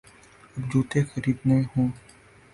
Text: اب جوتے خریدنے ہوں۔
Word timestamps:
اب 0.55 0.63
جوتے 0.71 0.99
خریدنے 1.11 1.57
ہوں۔ 1.71 1.87